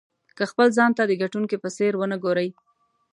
که 0.37 0.43
خپل 0.51 0.67
ځان 0.77 0.91
ته 0.97 1.03
د 1.07 1.11
ګټونکي 1.21 1.55
په 1.63 1.69
څېر 1.77 1.91
ونه 1.97 2.17
ګورئ. 2.23 2.49